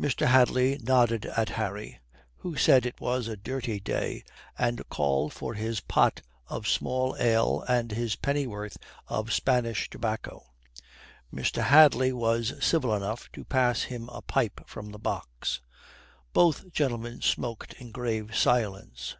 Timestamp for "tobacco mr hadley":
9.90-12.12